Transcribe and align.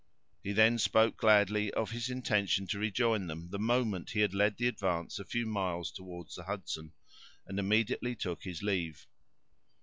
He 0.43 0.51
then 0.51 0.79
spoke 0.79 1.15
gladly 1.15 1.71
of 1.75 1.91
his 1.91 2.09
intention 2.09 2.65
to 2.69 2.79
rejoin 2.79 3.27
them 3.27 3.51
the 3.51 3.59
moment 3.59 4.09
he 4.09 4.21
had 4.21 4.33
led 4.33 4.57
the 4.57 4.65
advance 4.67 5.19
a 5.19 5.23
few 5.23 5.45
miles 5.45 5.91
toward 5.91 6.29
the 6.35 6.45
Hudson, 6.45 6.93
and 7.45 7.59
immediately 7.59 8.15
took 8.15 8.41
his 8.41 8.63
leave. 8.63 9.05